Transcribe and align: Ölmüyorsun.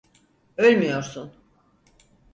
Ölmüyorsun. 0.57 1.33